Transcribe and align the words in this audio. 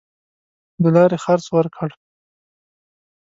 د 0.81 0.83
لاري 0.95 1.17
خرڅ 1.23 1.45
ورکړ. 1.55 1.89